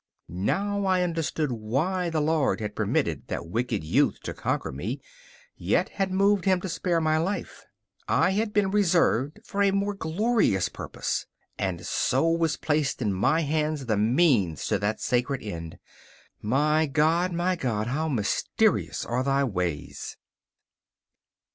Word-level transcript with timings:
Now 0.33 0.85
I 0.85 1.03
understood 1.03 1.51
why 1.51 2.09
the 2.09 2.21
Lord 2.21 2.59
had 2.59 2.75
permitted 2.75 3.27
that 3.27 3.45
wicked 3.45 3.83
youth 3.83 4.19
to 4.21 4.33
conquer 4.33 4.71
me, 4.71 4.99
yet 5.55 5.89
had 5.89 6.11
moved 6.11 6.45
him 6.45 6.59
to 6.61 6.69
spare 6.69 6.99
my 6.99 7.19
life. 7.19 7.67
I 8.07 8.31
had 8.31 8.51
been 8.51 8.71
reserved 8.71 9.41
for 9.45 9.61
a 9.61 9.69
more 9.69 9.93
glorious 9.93 10.69
purpose. 10.69 11.27
And 11.59 11.85
so 11.85 12.27
was 12.27 12.57
placed 12.57 12.99
in 12.99 13.13
my 13.13 13.41
hands 13.41 13.85
the 13.85 13.95
means 13.95 14.65
to 14.69 14.79
that 14.79 14.99
sacred 14.99 15.43
end. 15.43 15.77
My 16.41 16.87
God, 16.87 17.31
my 17.31 17.55
God, 17.55 17.85
how 17.85 18.09
mysterious 18.09 19.05
are 19.05 19.21
Thy 19.23 19.43
ways! 19.43 20.17